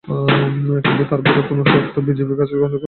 [0.03, 2.79] কিন্তু তার বাইরে নতুন কোনো শর্ত বিজেপির কাছে গ্রহণযোগ্য হবে না।